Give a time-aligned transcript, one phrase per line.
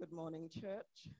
[0.00, 1.12] Good morning, church.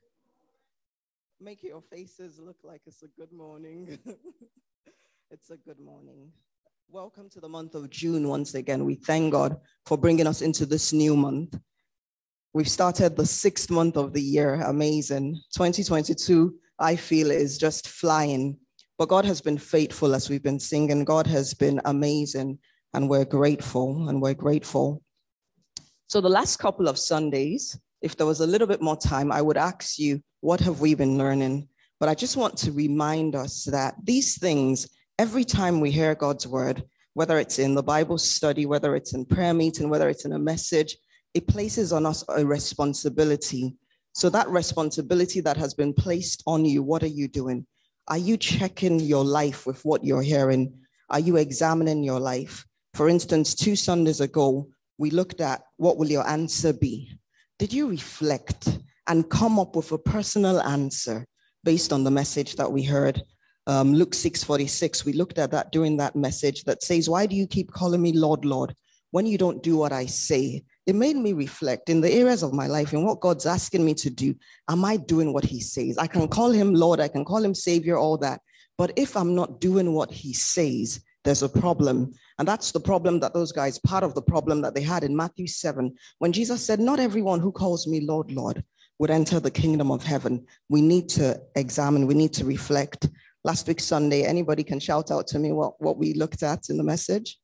[1.38, 3.98] Make your faces look like it's a good morning.
[5.30, 6.32] it's a good morning.
[6.88, 8.86] Welcome to the month of June once again.
[8.86, 11.58] We thank God for bringing us into this new month.
[12.54, 14.54] We've started the sixth month of the year.
[14.54, 15.34] Amazing.
[15.54, 18.56] 2022, I feel, is just flying.
[18.96, 21.04] But God has been faithful as we've been singing.
[21.04, 22.58] God has been amazing,
[22.94, 25.02] and we're grateful, and we're grateful.
[26.06, 29.42] So, the last couple of Sundays, if there was a little bit more time, I
[29.42, 31.68] would ask you, what have we been learning?
[31.98, 36.46] But I just want to remind us that these things, every time we hear God's
[36.46, 36.82] word,
[37.14, 40.38] whether it's in the Bible study, whether it's in prayer meeting, whether it's in a
[40.38, 40.96] message,
[41.34, 43.76] it places on us a responsibility.
[44.12, 47.66] So that responsibility that has been placed on you, what are you doing?
[48.08, 50.72] Are you checking your life with what you're hearing?
[51.10, 52.64] Are you examining your life?
[52.94, 57.12] For instance, two Sundays ago, we looked at what will your answer be?
[57.60, 61.26] Did you reflect and come up with a personal answer
[61.62, 63.22] based on the message that we heard?
[63.66, 67.46] Um, Luke 6:46, we looked at that during that message that says, Why do you
[67.46, 68.74] keep calling me Lord, Lord,
[69.10, 70.64] when you don't do what I say?
[70.86, 73.92] It made me reflect in the areas of my life and what God's asking me
[73.92, 74.34] to do.
[74.70, 75.98] Am I doing what He says?
[75.98, 78.40] I can call Him Lord, I can call Him Savior, all that.
[78.78, 82.12] But if I'm not doing what He says, there's a problem.
[82.38, 85.14] And that's the problem that those guys, part of the problem that they had in
[85.14, 88.64] Matthew 7, when Jesus said, Not everyone who calls me Lord, Lord
[88.98, 90.46] would enter the kingdom of heaven.
[90.68, 93.08] We need to examine, we need to reflect.
[93.44, 96.76] Last week, Sunday, anybody can shout out to me what, what we looked at in
[96.76, 97.38] the message?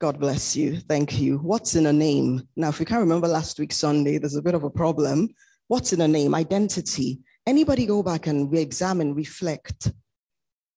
[0.00, 0.76] God bless you.
[0.80, 1.38] Thank you.
[1.38, 2.46] What's in a name?
[2.56, 5.30] Now, if you can't remember last week, Sunday, there's a bit of a problem.
[5.68, 6.34] What's in a name?
[6.34, 7.20] Identity.
[7.46, 9.90] Anybody go back and re examine, reflect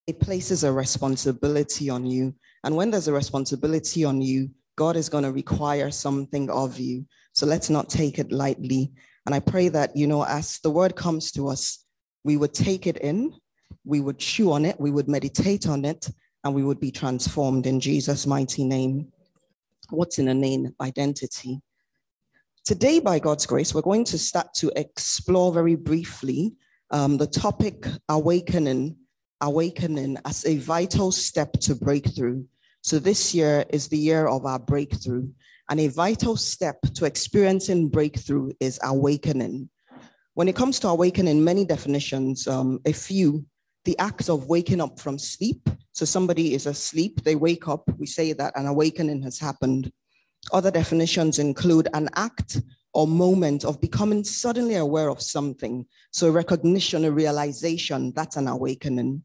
[0.07, 2.33] it places a responsibility on you.
[2.63, 7.05] And when there's a responsibility on you, God is going to require something of you.
[7.33, 8.93] So let's not take it lightly.
[9.25, 11.83] And I pray that, you know, as the word comes to us,
[12.23, 13.33] we would take it in,
[13.83, 16.09] we would chew on it, we would meditate on it,
[16.43, 19.11] and we would be transformed in Jesus' mighty name.
[19.89, 20.73] What's in a name?
[20.79, 21.61] Identity.
[22.63, 26.55] Today, by God's grace, we're going to start to explore very briefly
[26.91, 28.95] um, the topic awakening
[29.41, 32.43] awakening as a vital step to breakthrough.
[32.81, 35.29] So this year is the year of our breakthrough.
[35.69, 39.69] And a vital step to experiencing breakthrough is awakening.
[40.33, 43.45] When it comes to awakening, many definitions, um, a few,
[43.85, 45.67] the act of waking up from sleep.
[45.91, 49.91] So somebody is asleep, they wake up, we say that an awakening has happened.
[50.53, 52.61] Other definitions include an act
[52.93, 55.85] or moment of becoming suddenly aware of something.
[56.11, 59.23] So recognition, a realization, that's an awakening.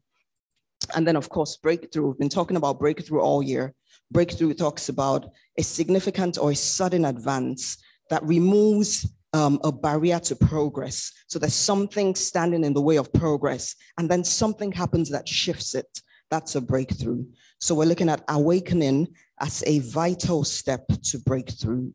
[0.95, 2.07] And then, of course, breakthrough.
[2.07, 3.73] We've been talking about breakthrough all year.
[4.11, 7.77] Breakthrough talks about a significant or a sudden advance
[8.09, 11.11] that removes um, a barrier to progress.
[11.27, 15.75] So there's something standing in the way of progress, and then something happens that shifts
[15.75, 16.01] it.
[16.29, 17.25] That's a breakthrough.
[17.59, 19.07] So we're looking at awakening
[19.39, 21.91] as a vital step to breakthrough.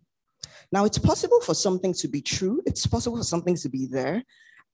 [0.70, 4.22] Now, it's possible for something to be true, it's possible for something to be there,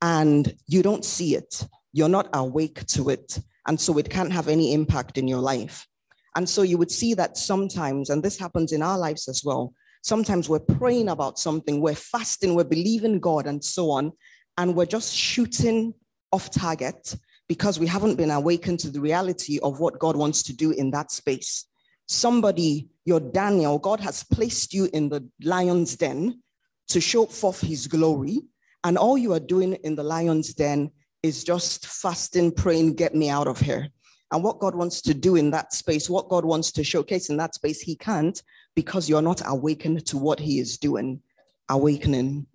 [0.01, 1.65] and you don't see it.
[1.93, 3.39] You're not awake to it.
[3.67, 5.87] And so it can't have any impact in your life.
[6.35, 9.73] And so you would see that sometimes, and this happens in our lives as well,
[10.03, 14.11] sometimes we're praying about something, we're fasting, we're believing God, and so on,
[14.57, 15.93] and we're just shooting
[16.31, 17.15] off target
[17.47, 20.91] because we haven't been awakened to the reality of what God wants to do in
[20.91, 21.65] that space.
[22.07, 26.41] Somebody, your Daniel, God has placed you in the lion's den
[26.89, 28.41] to show forth his glory.
[28.83, 30.91] And all you are doing in the lion's den
[31.25, 33.89] is just fasting, praying, get me out of here.
[34.31, 37.37] And what God wants to do in that space, what God wants to showcase in
[37.37, 38.41] that space, He can't
[38.75, 41.21] because you're not awakened to what He is doing,
[41.69, 42.47] awakening.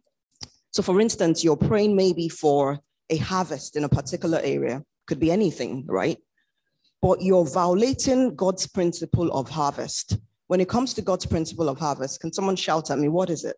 [0.72, 5.32] So, for instance, you're praying maybe for a harvest in a particular area, could be
[5.32, 6.18] anything, right?
[7.02, 10.18] But you're violating God's principle of harvest.
[10.46, 13.44] When it comes to God's principle of harvest, can someone shout at me, what is
[13.44, 13.56] it?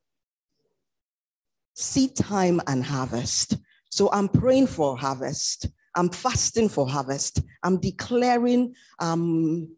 [1.75, 3.57] Seed time and harvest.
[3.93, 5.69] So I'm praying for harvest.
[5.95, 7.43] I'm fasting for harvest.
[7.63, 9.69] I'm declaring um,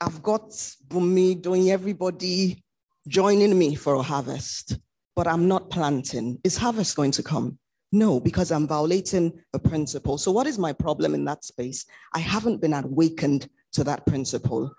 [0.00, 0.48] I've got
[0.88, 2.64] Bumi doing everybody
[3.08, 4.78] joining me for a harvest,
[5.14, 6.38] but I'm not planting.
[6.44, 7.58] Is harvest going to come?
[7.92, 10.16] No, because I'm violating a principle.
[10.16, 11.84] So, what is my problem in that space?
[12.14, 14.74] I haven't been awakened to that principle.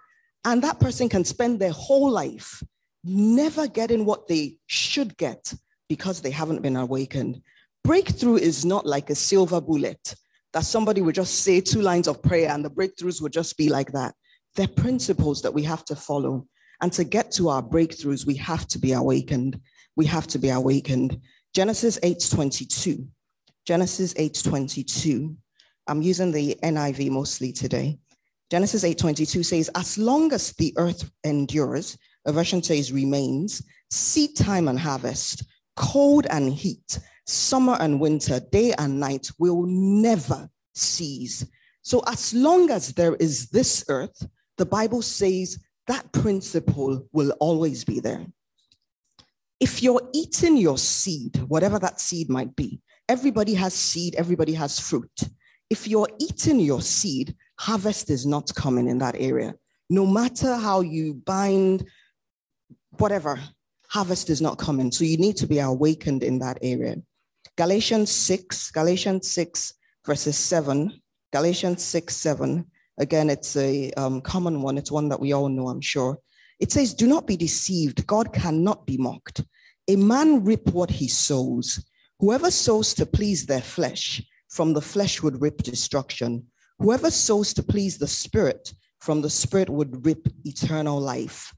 [0.46, 2.64] And that person can spend their whole life
[3.04, 5.54] never getting what they should get
[5.88, 7.44] because they haven't been awakened.
[7.84, 10.16] Breakthrough is not like a silver bullet
[10.54, 13.70] that somebody would just say two lines of prayer and the breakthroughs would just be
[13.70, 14.16] like that.
[14.56, 16.48] They're principles that we have to follow.
[16.82, 19.60] And to get to our breakthroughs, we have to be awakened.
[19.96, 21.20] we have to be awakened.
[21.54, 23.06] Genesis 8:22.
[23.66, 25.36] Genesis 8:22.
[25.88, 28.00] I'm using the NIV mostly today.
[28.50, 34.68] Genesis 8:22 says, "As long as the earth endures, a version says remains, seed time
[34.68, 35.44] and harvest,
[35.76, 37.00] cold and heat,
[37.30, 41.46] summer and winter, day and night will never cease.
[41.82, 44.28] So, as long as there is this earth,
[44.58, 48.26] the Bible says that principle will always be there.
[49.60, 54.80] If you're eating your seed, whatever that seed might be, everybody has seed, everybody has
[54.80, 55.20] fruit.
[55.70, 59.56] If you're eating your seed, harvest is not coming in that area.
[59.90, 61.88] No matter how you bind,
[62.98, 63.40] whatever,
[63.90, 64.92] harvest is not coming.
[64.92, 66.98] So you need to be awakened in that area.
[67.58, 69.74] Galatians 6, Galatians 6,
[70.06, 71.02] verses 7.
[71.32, 72.66] Galatians 6, 7.
[72.98, 74.78] Again, it's a um, common one.
[74.78, 76.18] It's one that we all know, I'm sure.
[76.60, 78.06] It says, Do not be deceived.
[78.08, 79.44] God cannot be mocked.
[79.88, 81.84] A man reap what he sows.
[82.20, 86.46] Whoever sows to please their flesh, from the flesh would reap destruction.
[86.80, 91.54] Whoever sows to please the spirit, from the spirit would reap eternal life.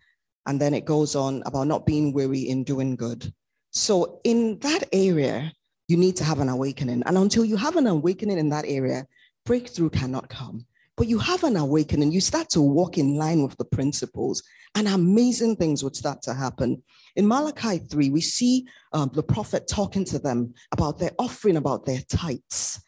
[0.45, 3.33] And then it goes on about not being weary in doing good.
[3.71, 5.51] So, in that area,
[5.91, 7.03] you need to have an awakening.
[7.05, 9.05] And until you have an awakening in that area,
[9.45, 10.65] breakthrough cannot come.
[10.95, 14.41] But you have an awakening, you start to walk in line with the principles,
[14.75, 16.81] and amazing things would start to happen.
[17.17, 21.85] In Malachi 3, we see um, the prophet talking to them about their offering, about
[21.85, 22.81] their tithes.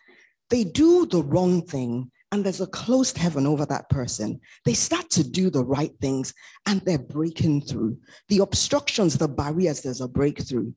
[0.49, 4.39] They do the wrong thing, and there's a closed heaven over that person.
[4.63, 6.33] They start to do the right things
[6.65, 7.97] and they're breaking through.
[8.29, 10.71] The obstructions, the barriers, there's a breakthrough.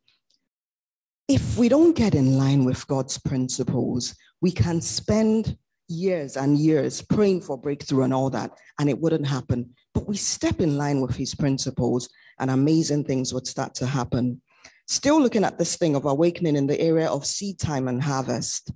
[1.29, 5.59] If we don't get in line with God's principles, we can spend
[5.89, 9.71] years and years praying for breakthrough and all that, and it wouldn't happen.
[9.93, 12.09] But we step in line with his principles,
[12.39, 14.41] and amazing things would start to happen.
[14.87, 18.71] Still looking at this thing of awakening in the area of seed time and harvest.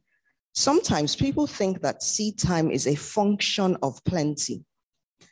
[0.52, 4.64] Sometimes people think that seed time is a function of plenty.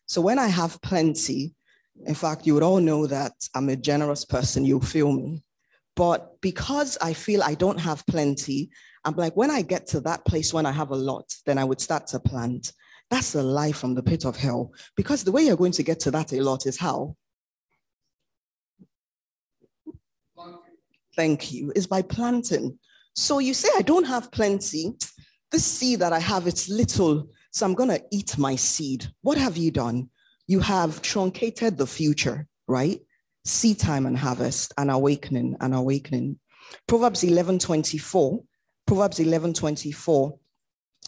[0.07, 1.57] So when I have plenty,
[2.07, 5.43] in fact, you would all know that I'm a generous person, you feel me.
[5.99, 8.71] But because I feel I don't have plenty,
[9.05, 11.65] I'm like, when I get to that place when I have a lot, then I
[11.65, 12.73] would start to plant.
[13.11, 14.73] That's a lie from the pit of hell.
[14.97, 17.17] Because the way you're going to get to that a lot is how?
[21.17, 21.73] Thank you.
[21.75, 22.79] Is by planting.
[23.17, 24.95] So you say, I don't have plenty.
[25.51, 27.29] This seed that I have, it's little.
[27.51, 29.09] So I'm going to eat my seed.
[29.23, 30.11] What have you done?
[30.47, 33.01] You have truncated the future, right?
[33.49, 36.39] Seed time and harvest and awakening and awakening.
[36.87, 38.43] Proverbs 11 24.
[38.87, 40.39] Proverbs 11 24.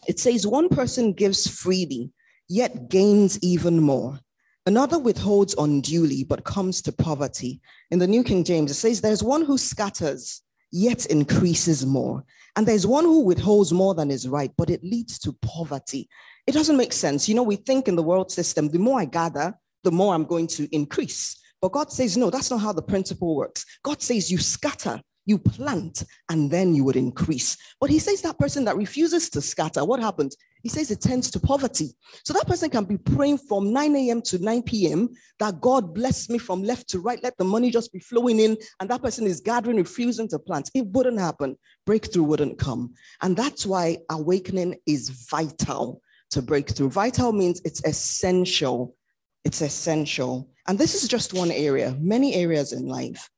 [0.09, 2.13] It says, One person gives freely,
[2.49, 4.21] yet gains even more.
[4.65, 7.61] Another withholds unduly, but comes to poverty.
[7.91, 10.41] In the New King James, it says, There's one who scatters
[10.73, 12.25] yet increases more.
[12.57, 16.09] And there's one who withholds more than is right, but it leads to poverty.
[16.47, 17.29] It doesn't make sense.
[17.29, 19.55] You know, we think in the world system, the more I gather,
[19.85, 21.40] the more I'm going to increase.
[21.61, 23.65] But God says, no, that's not how the principle works.
[23.83, 27.57] God says, you scatter, you plant, and then you would increase.
[27.81, 30.37] But he says that person that refuses to scatter, what happens?
[30.63, 31.91] He says it tends to poverty.
[32.25, 34.23] So that person can be praying from 9 a.m.
[34.23, 35.11] to 9 p.m.
[35.39, 38.57] that God bless me from left to right, let the money just be flowing in.
[38.79, 40.71] And that person is gathering, refusing to plant.
[40.75, 41.57] It wouldn't happen.
[41.87, 42.95] Breakthrough wouldn't come.
[43.23, 46.91] And that's why awakening is vital to breakthrough.
[46.91, 48.97] Vital means it's essential.
[49.45, 50.51] It's essential.
[50.71, 53.29] And this is just one area, many areas in life.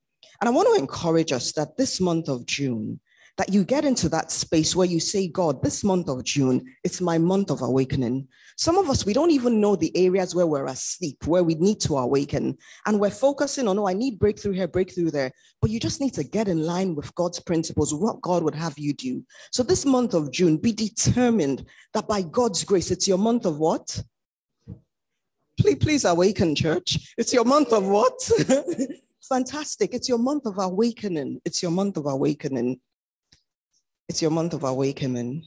[0.43, 3.01] And I want to encourage us that this month of June,
[3.39, 7.01] that you get into that space where you say, God, this month of June, it's
[7.01, 8.29] my month of awakening.
[8.59, 11.81] Some of us, we don't even know the areas where we're asleep, where we need
[11.81, 12.59] to awaken.
[12.85, 15.33] And we're focusing on, oh, I need breakthrough here, breakthrough there.
[15.63, 18.79] But you just need to get in line with God's principles, what God would have
[18.79, 19.25] you do.
[19.53, 23.59] So this month of June, be determined that by God's grace, it's your month of
[23.59, 24.03] what?
[25.61, 27.15] Please, please awaken, church.
[27.19, 28.19] It's your month of what?
[29.29, 29.95] Fantastic.
[29.95, 31.41] It's your month of awakening.
[31.45, 32.81] It's your month of awakening.
[34.09, 35.45] It's your month of awakening.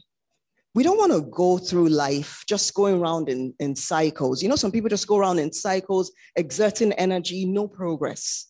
[0.74, 4.42] We don't want to go through life just going around in, in cycles.
[4.42, 8.46] You know, some people just go around in cycles, exerting energy, no progress,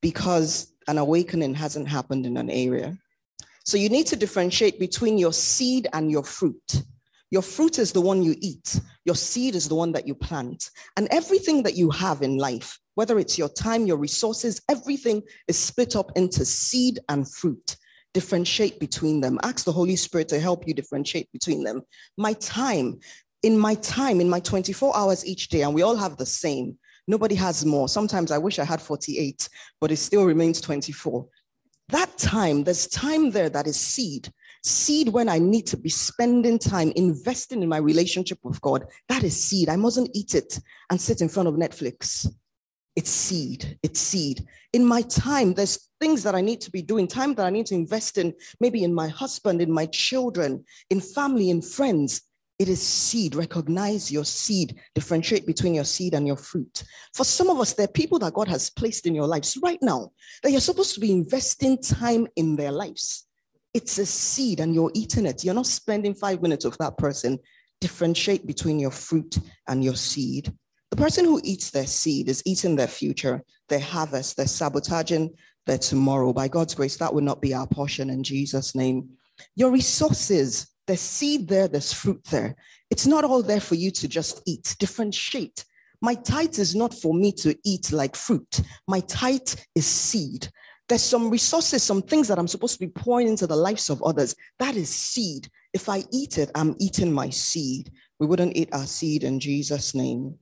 [0.00, 2.96] because an awakening hasn't happened in an area.
[3.64, 6.82] So you need to differentiate between your seed and your fruit.
[7.32, 10.68] Your fruit is the one you eat, your seed is the one that you plant.
[10.98, 15.58] And everything that you have in life, whether it's your time, your resources, everything is
[15.58, 17.76] split up into seed and fruit
[18.12, 19.38] differentiate between them.
[19.42, 21.80] Ask the Holy Spirit to help you differentiate between them.
[22.18, 23.00] My time,
[23.42, 26.76] in my time, in my 24 hours each day, and we all have the same.
[27.08, 27.88] Nobody has more.
[27.88, 29.48] Sometimes I wish I had 48,
[29.80, 31.26] but it still remains 24.
[31.88, 34.30] That time, there's time there that is seed.
[34.64, 38.86] Seed when I need to be spending time investing in my relationship with God.
[39.08, 39.68] That is seed.
[39.68, 42.28] I mustn't eat it and sit in front of Netflix.
[42.94, 43.78] It's seed.
[43.82, 44.46] It's seed.
[44.72, 47.66] In my time, there's things that I need to be doing, time that I need
[47.66, 52.22] to invest in, maybe in my husband, in my children, in family, in friends.
[52.58, 53.34] It is seed.
[53.34, 54.78] Recognize your seed.
[54.94, 56.84] Differentiate between your seed and your fruit.
[57.14, 59.80] For some of us, there are people that God has placed in your lives right
[59.82, 63.26] now that you're supposed to be investing time in their lives.
[63.74, 65.44] It's a seed and you're eating it.
[65.44, 67.38] You're not spending five minutes with that person.
[67.80, 69.38] Differentiate between your fruit
[69.68, 70.52] and your seed.
[70.90, 75.30] The person who eats their seed is eating their future, their harvest, they're sabotaging
[75.66, 76.32] their tomorrow.
[76.32, 79.08] By God's grace, that will not be our portion in Jesus' name.
[79.56, 82.56] Your resources there's seed there, there's fruit there.
[82.90, 85.64] It's not all there for you to just eat, differentiate.
[86.00, 88.60] My tithe is not for me to eat like fruit.
[88.88, 90.50] My tithe is seed.
[90.92, 94.02] There's some resources, some things that I'm supposed to be pouring into the lives of
[94.02, 94.36] others.
[94.58, 95.48] That is seed.
[95.72, 97.90] If I eat it, I'm eating my seed.
[98.20, 100.34] We wouldn't eat our seed in Jesus' name.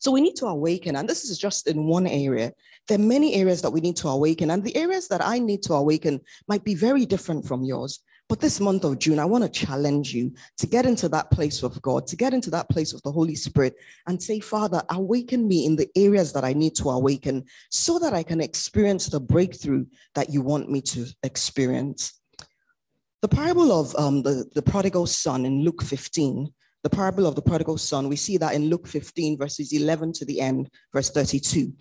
[0.00, 2.52] So we need to awaken, and this is just in one area.
[2.88, 5.62] There are many areas that we need to awaken, and the areas that I need
[5.62, 8.00] to awaken might be very different from yours.
[8.30, 11.60] But this month of June, I want to challenge you to get into that place
[11.62, 13.74] with God, to get into that place with the Holy Spirit
[14.06, 18.14] and say, Father, awaken me in the areas that I need to awaken so that
[18.14, 19.84] I can experience the breakthrough
[20.14, 22.20] that you want me to experience.
[23.20, 26.48] The parable of um, the, the prodigal son in Luke 15,
[26.84, 30.24] the parable of the prodigal son, we see that in Luke 15, verses 11 to
[30.24, 31.72] the end, verse 32.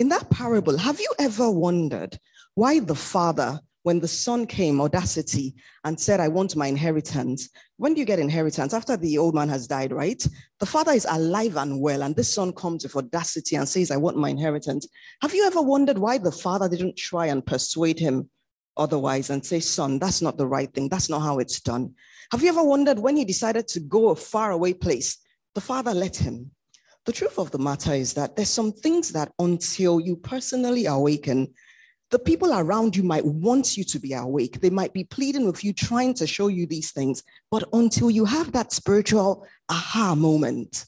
[0.00, 2.18] In that parable, have you ever wondered
[2.56, 7.50] why the father when the son came, audacity, and said, I want my inheritance.
[7.76, 8.74] When do you get inheritance?
[8.74, 10.26] After the old man has died, right?
[10.58, 13.96] The father is alive and well, and this son comes with audacity and says, I
[13.96, 14.88] want my inheritance.
[15.22, 18.28] Have you ever wondered why the father didn't try and persuade him
[18.76, 20.88] otherwise and say, Son, that's not the right thing.
[20.88, 21.94] That's not how it's done.
[22.32, 25.18] Have you ever wondered when he decided to go a faraway place,
[25.54, 26.50] the father let him?
[27.06, 31.52] The truth of the matter is that there's some things that until you personally awaken,
[32.10, 34.60] the people around you might want you to be awake.
[34.60, 37.22] They might be pleading with you, trying to show you these things.
[37.50, 40.84] But until you have that spiritual aha moment,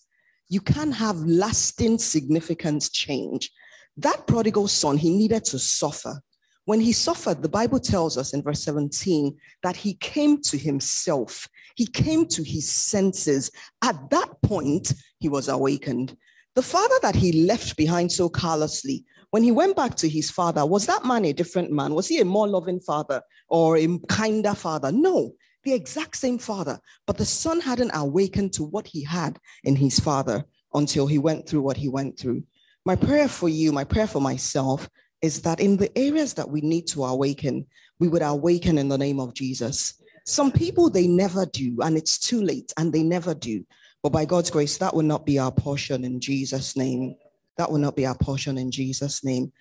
[0.48, 3.50] you can have lasting significance change.
[3.96, 6.20] That prodigal son, he needed to suffer.
[6.66, 11.48] When he suffered, the Bible tells us in verse 17 that he came to himself.
[11.76, 13.50] He came to his senses.
[13.82, 16.16] At that point, he was awakened.
[16.54, 20.64] The father that he left behind so carelessly when he went back to his father,
[20.64, 21.94] was that man a different man?
[21.94, 24.92] Was he a more loving father or a kinder father?
[24.92, 25.32] No,
[25.64, 26.78] the exact same father.
[27.06, 31.48] But the son hadn't awakened to what he had in his father until he went
[31.48, 32.44] through what he went through.
[32.84, 34.88] My prayer for you, my prayer for myself,
[35.22, 37.66] is that in the areas that we need to awaken,
[37.98, 39.94] we would awaken in the name of Jesus.
[40.24, 43.64] Some people, they never do, and it's too late, and they never do.
[44.02, 47.16] But by God's grace, that will not be our portion in Jesus' name.
[47.56, 49.52] That will not be our portion in Jesus' name.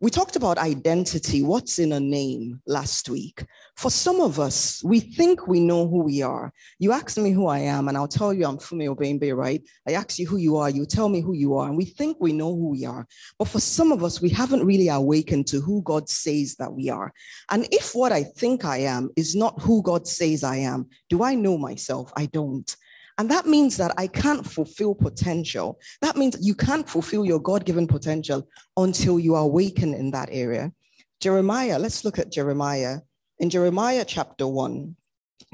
[0.00, 3.46] We talked about identity, what's in a name last week.
[3.76, 6.52] For some of us, we think we know who we are.
[6.78, 9.62] You ask me who I am, and I'll tell you I'm Funmi Obembe, right?
[9.88, 12.18] I ask you who you are, you tell me who you are, and we think
[12.20, 13.06] we know who we are.
[13.38, 16.90] But for some of us, we haven't really awakened to who God says that we
[16.90, 17.10] are.
[17.50, 21.22] And if what I think I am is not who God says I am, do
[21.22, 22.12] I know myself?
[22.16, 22.76] I don't.
[23.16, 25.78] And that means that I can't fulfill potential.
[26.00, 30.72] That means you can't fulfill your God given potential until you awaken in that area.
[31.20, 32.98] Jeremiah, let's look at Jeremiah.
[33.38, 34.96] In Jeremiah chapter 1,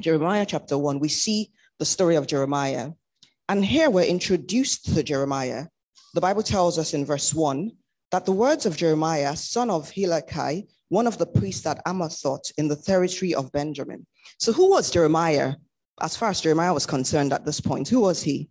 [0.00, 2.90] Jeremiah chapter 1, we see the story of Jeremiah.
[3.48, 5.66] And here we're introduced to Jeremiah.
[6.14, 7.72] The Bible tells us in verse 1
[8.10, 12.68] that the words of Jeremiah, son of Hilkiah, one of the priests at Anathoth in
[12.68, 14.06] the territory of Benjamin.
[14.38, 15.54] So, who was Jeremiah?
[16.00, 18.50] As far as Jeremiah was concerned at this point, who was he?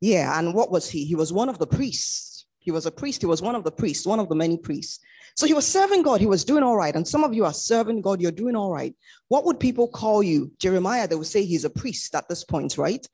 [0.00, 1.04] Yeah, and what was he?
[1.04, 2.46] He was one of the priests.
[2.58, 3.22] He was a priest.
[3.22, 5.00] He was one of the priests, one of the many priests.
[5.36, 6.20] So he was serving God.
[6.20, 6.94] He was doing all right.
[6.94, 8.20] And some of you are serving God.
[8.20, 8.94] You're doing all right.
[9.28, 10.52] What would people call you?
[10.58, 13.06] Jeremiah, they would say he's a priest at this point, right?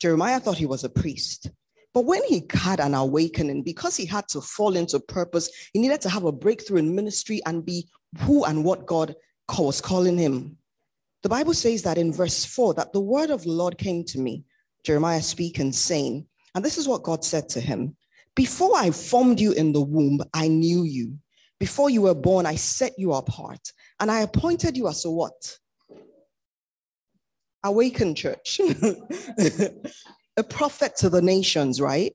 [0.00, 1.50] Jeremiah thought he was a priest.
[1.92, 6.00] But when he had an awakening, because he had to fall into purpose, he needed
[6.02, 9.14] to have a breakthrough in ministry and be who and what God
[9.56, 10.58] was calling him.
[11.24, 14.20] The Bible says that in verse 4 that the word of the Lord came to
[14.20, 14.44] me,
[14.84, 17.96] Jeremiah speaking, saying, and this is what God said to him
[18.36, 21.18] Before I formed you in the womb, I knew you.
[21.58, 25.58] Before you were born, I set you apart, and I appointed you as a what?
[27.64, 28.60] Awakened church,
[30.36, 32.14] a prophet to the nations, right?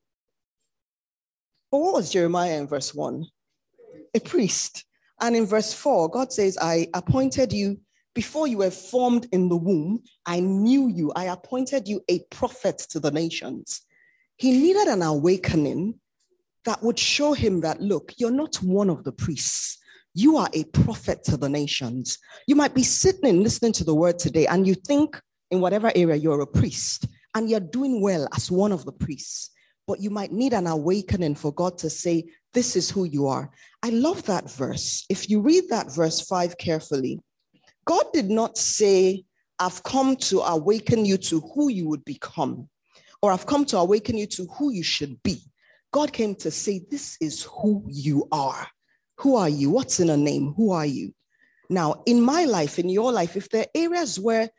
[1.71, 3.25] But what was Jeremiah in verse 1?
[4.13, 4.85] A priest.
[5.19, 7.79] And in verse 4, God says, I appointed you
[8.19, 10.03] before you were formed in the womb.
[10.25, 11.09] I knew you.
[11.15, 13.83] I appointed you a prophet to the nations.
[14.35, 15.97] He needed an awakening
[16.65, 19.77] that would show him that, look, you're not one of the priests.
[20.13, 22.17] You are a prophet to the nations.
[22.45, 25.17] You might be sitting and listening to the word today, and you think
[25.49, 29.51] in whatever area you're a priest, and you're doing well as one of the priests
[29.87, 32.23] but you might need an awakening for God to say,
[32.53, 33.49] This is who you are.
[33.81, 35.03] I love that verse.
[35.09, 37.19] If you read that verse five carefully,
[37.89, 39.25] God did not say,
[39.57, 42.69] I've come to awaken you to who you would become,
[43.23, 45.41] or I've come to awaken you to who you should be.
[45.91, 48.67] God came to say, This is who you are.
[49.17, 49.71] Who are you?
[49.71, 50.53] What's in a name?
[50.55, 51.15] Who are you?
[51.67, 54.51] Now, in my life, in your life, if there are areas where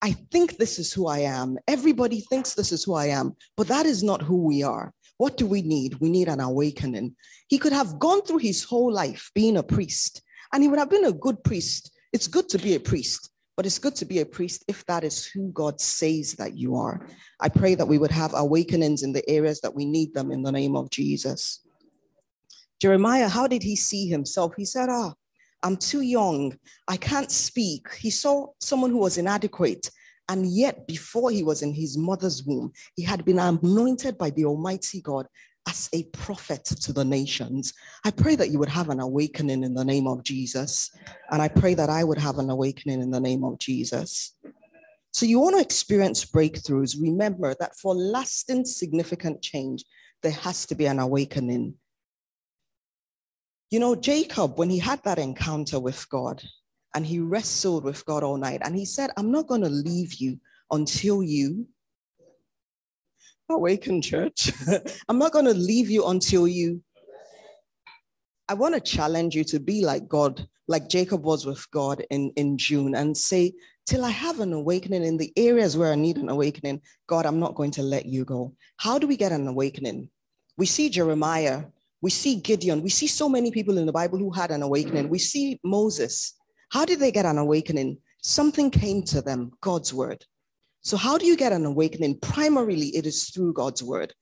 [0.00, 1.58] I think this is who I am.
[1.66, 4.92] Everybody thinks this is who I am, but that is not who we are.
[5.16, 5.96] What do we need?
[5.96, 7.16] We need an awakening.
[7.48, 10.90] He could have gone through his whole life being a priest, and he would have
[10.90, 11.90] been a good priest.
[12.14, 15.02] It's good to be a priest, but it's good to be a priest if that
[15.02, 17.04] is who God says that you are.
[17.40, 20.44] I pray that we would have awakenings in the areas that we need them in
[20.44, 21.66] the name of Jesus.
[22.80, 24.54] Jeremiah, how did he see himself?
[24.56, 25.14] He said, Ah,
[25.64, 26.56] I'm too young.
[26.86, 27.92] I can't speak.
[27.94, 29.90] He saw someone who was inadequate.
[30.28, 34.44] And yet, before he was in his mother's womb, he had been anointed by the
[34.44, 35.26] Almighty God
[35.68, 37.72] as a prophet to the nations.
[38.04, 40.90] I pray that you would have an awakening in the name of Jesus.
[41.30, 44.36] And I pray that I would have an awakening in the name of Jesus.
[45.12, 47.00] So, you want to experience breakthroughs.
[47.00, 49.84] Remember that for lasting significant change,
[50.22, 51.74] there has to be an awakening.
[53.70, 56.42] You know, Jacob, when he had that encounter with God
[56.94, 60.14] and he wrestled with God all night, and he said, I'm not going to leave
[60.14, 60.38] you
[60.70, 61.66] until you
[63.48, 64.52] awaken, church.
[65.08, 66.82] I'm not going to leave you until you.
[68.48, 72.30] I want to challenge you to be like God, like Jacob was with God in,
[72.36, 73.52] in June, and say,
[73.86, 77.38] Till I have an awakening in the areas where I need an awakening, God, I'm
[77.38, 78.54] not going to let you go.
[78.78, 80.08] How do we get an awakening?
[80.56, 81.64] We see Jeremiah
[82.04, 82.82] we see Gideon.
[82.82, 85.08] We see so many people in the Bible who had an awakening.
[85.08, 86.34] We see Moses.
[86.68, 87.96] How did they get an awakening?
[88.22, 90.22] Something came to them, God's word.
[90.84, 92.18] So, how do you get an awakening?
[92.20, 94.12] Primarily, it is through God's word.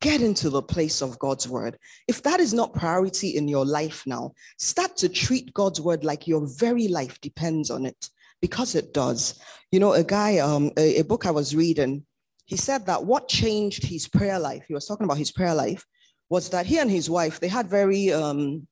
[0.00, 1.76] Get into the place of God's word.
[2.06, 6.28] If that is not priority in your life now, start to treat God's word like
[6.28, 8.08] your very life depends on it
[8.40, 9.40] because it does.
[9.72, 12.04] You know, a guy, um, a, a book I was reading,
[12.46, 15.84] he said that what changed his prayer life, he was talking about his prayer life,
[16.30, 18.66] was that he and his wife, they had very um,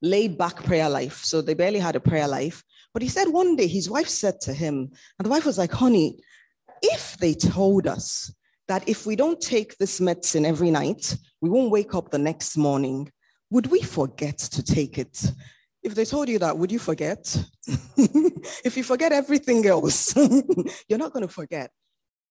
[0.00, 1.24] laid back prayer life.
[1.24, 2.62] So they barely had a prayer life.
[2.94, 5.72] But he said one day his wife said to him, and the wife was like,
[5.72, 6.18] honey,
[6.82, 8.32] if they told us
[8.68, 12.56] that if we don't take this medicine every night, we won't wake up the next
[12.56, 13.10] morning,
[13.50, 15.32] would we forget to take it?
[15.82, 17.24] If they told you that, would you forget?
[17.96, 20.14] if you forget everything else,
[20.88, 21.70] you're not going to forget.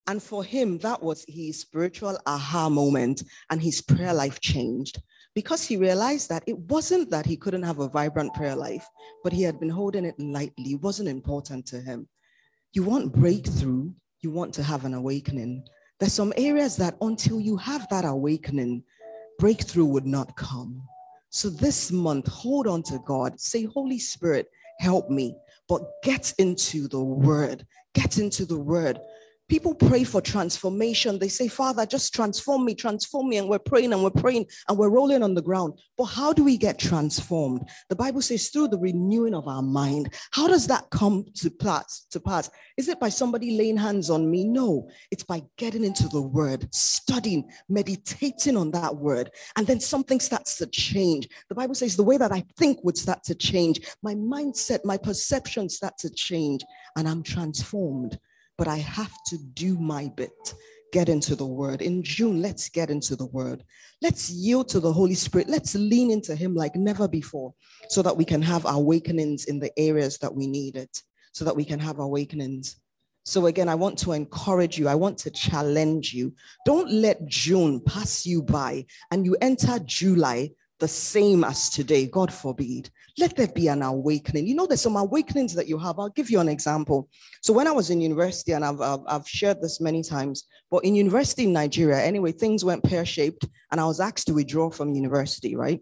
[0.05, 5.01] And for him, that was his spiritual aha moment, and his prayer life changed
[5.35, 8.87] because he realized that it wasn't that he couldn't have a vibrant prayer life,
[9.23, 10.71] but he had been holding it lightly.
[10.71, 12.07] It wasn't important to him.
[12.73, 13.91] You want breakthrough,
[14.27, 15.63] you want to have an awakening.
[15.99, 18.83] There's some areas that until you have that awakening,
[19.39, 20.81] breakthrough would not come.
[21.29, 23.39] So this month, hold on to God.
[23.39, 25.33] Say, Holy Spirit, help me.
[25.69, 27.65] But get into the word.
[27.93, 28.99] Get into the word.
[29.49, 31.19] People pray for transformation.
[31.19, 33.37] They say, Father, just transform me, transform me.
[33.37, 35.79] And we're praying and we're praying and we're rolling on the ground.
[35.97, 37.69] But how do we get transformed?
[37.87, 40.13] The Bible says through the renewing of our mind.
[40.31, 42.07] How does that come to pass?
[42.11, 42.49] To pass?
[42.75, 44.43] Is it by somebody laying hands on me?
[44.43, 49.31] No, it's by getting into the word, studying, meditating on that word.
[49.55, 51.29] And then something starts to change.
[51.47, 53.79] The Bible says the way that I think would start to change.
[54.03, 56.65] My mindset, my perception start to change,
[56.97, 58.19] and I'm transformed
[58.57, 60.53] but I have to do my bit.
[60.93, 61.81] Get into the word.
[61.81, 63.63] In June, let's get into the word.
[64.01, 65.49] Let's yield to the Holy Spirit.
[65.49, 67.53] Let's lean into Him like never before
[67.89, 71.01] so that we can have awakenings in the areas that we need it,
[71.33, 72.77] so that we can have awakenings.
[73.25, 74.87] So, again, I want to encourage you.
[74.87, 76.33] I want to challenge you.
[76.65, 82.05] Don't let June pass you by and you enter July the same as today.
[82.07, 82.89] God forbid.
[83.17, 84.45] Let there be an awakening.
[84.47, 85.97] You know, there's some awakenings that you have.
[85.97, 87.09] I'll give you an example.
[87.41, 90.85] So, when I was in university, and I've, I've, I've shared this many times, but
[90.85, 94.69] in university in Nigeria, anyway, things went pear shaped, and I was asked to withdraw
[94.69, 95.81] from university, right?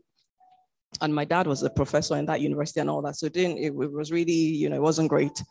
[1.01, 3.17] And my dad was a professor in that university and all that.
[3.17, 5.43] So, it, it was really, you know, it wasn't great.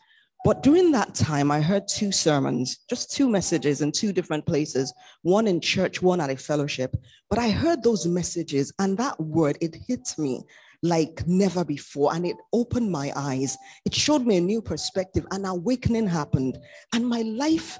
[0.45, 4.93] But during that time, I heard two sermons, just two messages in two different places,
[5.23, 6.95] one in church, one at a fellowship.
[7.31, 10.43] But I heard those messages, and that word, it hit me.
[10.83, 12.13] like never before.
[12.13, 13.57] And it opened my eyes.
[13.85, 15.25] It showed me a new perspective.
[15.31, 16.59] An awakening happened.
[16.93, 17.79] And my life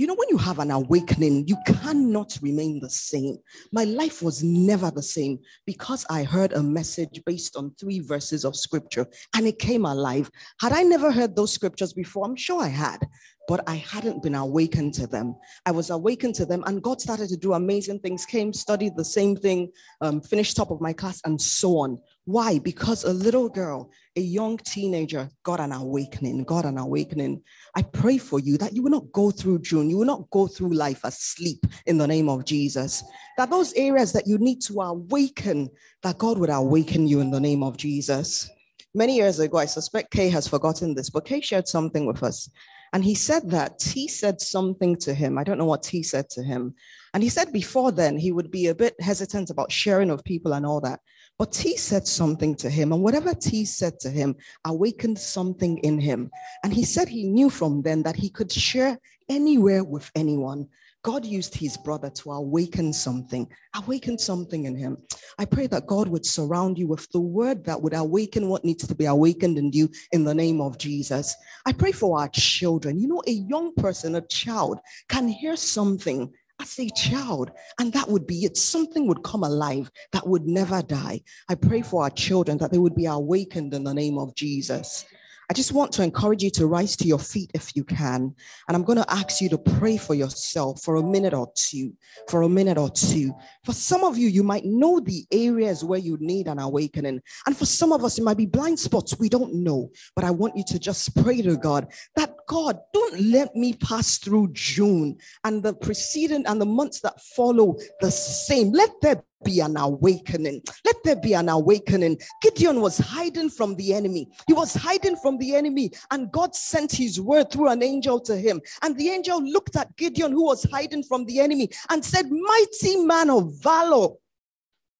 [0.00, 3.36] you know, when you have an awakening, you cannot remain the same.
[3.70, 8.46] My life was never the same because I heard a message based on three verses
[8.46, 10.30] of scripture and it came alive.
[10.58, 13.06] Had I never heard those scriptures before, I'm sure I had,
[13.46, 15.34] but I hadn't been awakened to them.
[15.66, 19.04] I was awakened to them, and God started to do amazing things, came, studied the
[19.04, 21.98] same thing, um, finished top of my class, and so on.
[22.30, 22.60] Why?
[22.60, 27.42] Because a little girl, a young teenager, got an awakening, got an awakening.
[27.74, 30.46] I pray for you that you will not go through June, you will not go
[30.46, 33.02] through life asleep in the name of Jesus.
[33.36, 35.70] That those areas that you need to awaken,
[36.04, 38.48] that God would awaken you in the name of Jesus.
[38.94, 42.48] Many years ago, I suspect Kay has forgotten this, but Kay shared something with us.
[42.92, 45.36] And he said that T said something to him.
[45.36, 46.74] I don't know what T said to him.
[47.12, 50.52] And he said before then he would be a bit hesitant about sharing of people
[50.52, 51.00] and all that.
[51.40, 55.98] But T said something to him, and whatever T said to him awakened something in
[55.98, 56.30] him.
[56.62, 60.68] And he said he knew from then that he could share anywhere with anyone.
[61.02, 64.98] God used his brother to awaken something, awaken something in him.
[65.38, 68.86] I pray that God would surround you with the word that would awaken what needs
[68.86, 71.34] to be awakened in you in the name of Jesus.
[71.64, 72.98] I pray for our children.
[72.98, 78.08] You know, a young person, a child, can hear something as a child, and that
[78.08, 78.56] would be it.
[78.56, 81.22] Something would come alive that would never die.
[81.48, 85.04] I pray for our children that they would be awakened in the name of Jesus.
[85.50, 88.32] I just want to encourage you to rise to your feet if you can.
[88.68, 91.92] And I'm going to ask you to pray for yourself for a minute or two.
[92.28, 93.34] For a minute or two.
[93.64, 97.20] For some of you, you might know the areas where you need an awakening.
[97.46, 99.18] And for some of us, it might be blind spots.
[99.18, 99.90] We don't know.
[100.14, 104.18] But I want you to just pray to God that God, don't let me pass
[104.18, 108.70] through June and the preceding and the months that follow the same.
[108.70, 110.62] Let there be an awakening.
[110.84, 112.18] Let there be an awakening.
[112.42, 114.28] Gideon was hiding from the enemy.
[114.46, 118.36] He was hiding from the enemy, and God sent his word through an angel to
[118.36, 118.60] him.
[118.82, 122.96] And the angel looked at Gideon, who was hiding from the enemy, and said, Mighty
[123.04, 124.14] man of valor.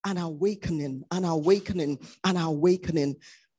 [0.03, 3.15] An awakening, an awakening, an awakening.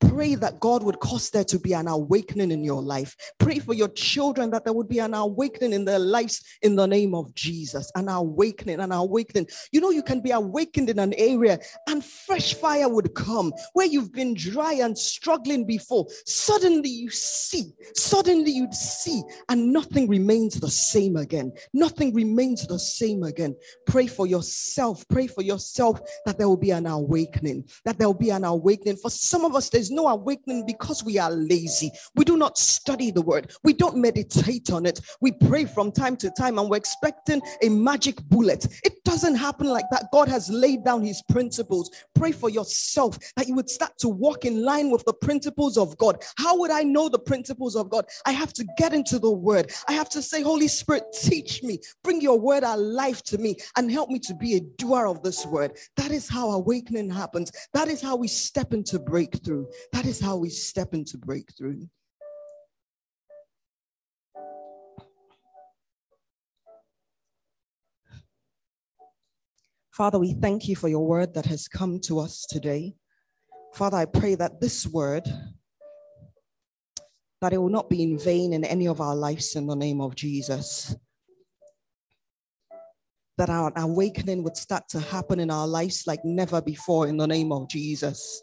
[0.09, 3.17] Pray that God would cause there to be an awakening in your life.
[3.39, 6.87] Pray for your children that there would be an awakening in their lives in the
[6.87, 7.91] name of Jesus.
[7.95, 9.47] An awakening, an awakening.
[9.71, 13.87] You know, you can be awakened in an area and fresh fire would come where
[13.87, 16.07] you've been dry and struggling before.
[16.27, 21.53] Suddenly you see, suddenly you'd see, and nothing remains the same again.
[21.73, 23.55] Nothing remains the same again.
[23.87, 25.07] Pray for yourself.
[25.09, 28.97] Pray for yourself that there will be an awakening, that there will be an awakening.
[28.97, 31.91] For some of us, there's no awakening because we are lazy.
[32.15, 33.53] We do not study the word.
[33.63, 35.01] We don't meditate on it.
[35.21, 38.67] We pray from time to time and we're expecting a magic bullet.
[38.85, 40.07] It doesn't happen like that.
[40.13, 41.91] God has laid down his principles.
[42.15, 45.97] Pray for yourself that you would start to walk in line with the principles of
[45.99, 46.23] God.
[46.37, 48.07] How would I know the principles of God?
[48.27, 49.73] I have to get into the word.
[49.89, 51.79] I have to say, Holy Spirit, teach me.
[52.03, 55.47] Bring your word alive to me and help me to be a doer of this
[55.47, 55.77] word.
[55.97, 57.53] That is how awakening happens.
[57.75, 59.67] That is how we step into breakthrough.
[59.93, 61.87] That is how we step into breakthrough.
[69.93, 72.95] Father, we thank you for your word that has come to us today.
[73.75, 75.25] Father, I pray that this word,
[77.43, 80.01] that it will not be in vain in any of our lives in the name
[80.01, 80.97] of Jesus.
[83.37, 87.27] That our awakening would start to happen in our lives like never before in the
[87.27, 88.43] name of Jesus.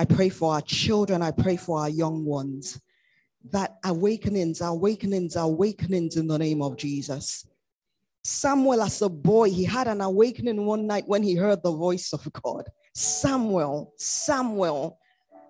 [0.00, 1.20] I pray for our children.
[1.20, 2.80] I pray for our young ones.
[3.50, 7.46] That awakenings, awakenings, awakenings in the name of Jesus.
[8.24, 12.14] Samuel, as a boy, he had an awakening one night when he heard the voice
[12.14, 12.64] of God.
[12.94, 14.98] Samuel, Samuel,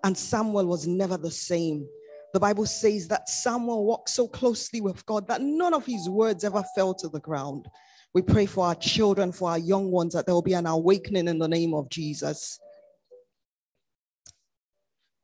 [0.03, 1.87] and Samuel was never the same.
[2.33, 6.43] The Bible says that Samuel walked so closely with God that none of his words
[6.43, 7.69] ever fell to the ground.
[8.13, 11.29] We pray for our children, for our young ones, that there will be an awakening
[11.29, 12.59] in the name of Jesus.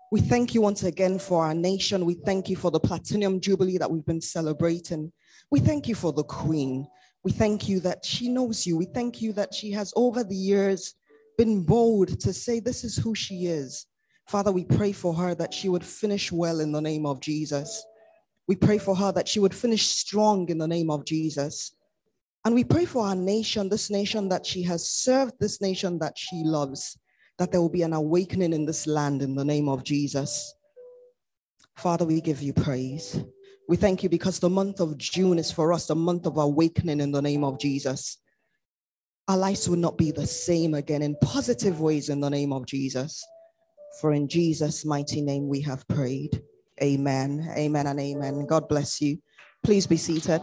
[0.09, 2.05] We thank you once again for our nation.
[2.05, 5.11] We thank you for the Platinum Jubilee that we've been celebrating.
[5.51, 6.87] We thank you for the Queen.
[7.25, 8.77] We thank you that she knows you.
[8.77, 10.95] We thank you that she has over the years
[11.37, 13.85] been bold to say this is who she is.
[14.29, 17.85] Father, we pray for her that she would finish well in the name of Jesus.
[18.47, 21.75] We pray for her that she would finish strong in the name of Jesus.
[22.45, 26.17] And we pray for our nation, this nation that she has served, this nation that
[26.17, 26.97] she loves
[27.37, 30.53] that there will be an awakening in this land in the name of Jesus.
[31.75, 33.23] Father, we give you praise.
[33.69, 37.01] We thank you because the month of June is for us a month of awakening
[37.01, 38.17] in the name of Jesus.
[39.27, 42.65] our lives will not be the same again in positive ways in the name of
[42.65, 43.25] Jesus.
[43.99, 46.41] For in Jesus' mighty name we have prayed.
[46.81, 47.51] Amen.
[47.57, 48.45] Amen and amen.
[48.45, 49.17] God bless you.
[49.63, 50.41] Please be seated.